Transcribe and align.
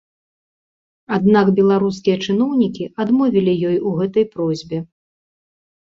Аднак 1.17 1.51
беларускія 1.59 2.15
чыноўнікі 2.25 2.89
адмовілі 3.07 3.53
ёй 3.73 3.77
у 3.91 3.95
гэтай 3.99 4.25
просьбе. 4.37 4.77